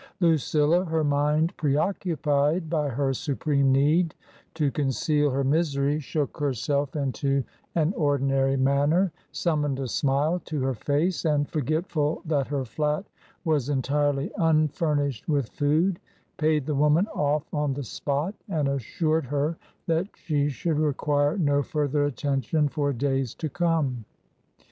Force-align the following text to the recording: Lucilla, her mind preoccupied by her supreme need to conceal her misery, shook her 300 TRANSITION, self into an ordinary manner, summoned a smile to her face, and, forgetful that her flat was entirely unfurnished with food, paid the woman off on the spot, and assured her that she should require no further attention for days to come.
Lucilla, 0.19 0.83
her 0.85 1.03
mind 1.03 1.55
preoccupied 1.57 2.67
by 2.71 2.89
her 2.89 3.13
supreme 3.13 3.71
need 3.71 4.15
to 4.55 4.71
conceal 4.71 5.29
her 5.29 5.43
misery, 5.43 5.99
shook 5.99 6.37
her 6.39 6.53
300 6.53 6.55
TRANSITION, 6.55 6.63
self 6.63 6.95
into 6.95 7.43
an 7.75 7.93
ordinary 7.93 8.57
manner, 8.57 9.11
summoned 9.31 9.79
a 9.79 9.87
smile 9.87 10.41
to 10.45 10.59
her 10.63 10.73
face, 10.73 11.23
and, 11.23 11.47
forgetful 11.47 12.23
that 12.25 12.47
her 12.47 12.65
flat 12.65 13.05
was 13.45 13.69
entirely 13.69 14.31
unfurnished 14.39 15.29
with 15.29 15.49
food, 15.49 15.99
paid 16.37 16.65
the 16.65 16.73
woman 16.73 17.05
off 17.13 17.43
on 17.53 17.75
the 17.75 17.83
spot, 17.83 18.33
and 18.49 18.67
assured 18.67 19.25
her 19.27 19.55
that 19.85 20.07
she 20.15 20.49
should 20.49 20.79
require 20.79 21.37
no 21.37 21.61
further 21.61 22.05
attention 22.05 22.67
for 22.67 22.91
days 22.91 23.35
to 23.35 23.47
come. 23.49 24.03